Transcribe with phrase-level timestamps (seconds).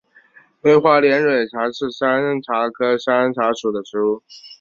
[0.61, 4.23] 微花连蕊茶是山茶科山茶属的植物。